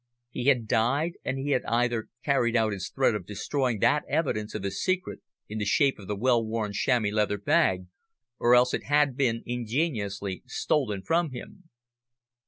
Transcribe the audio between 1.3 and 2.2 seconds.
he had either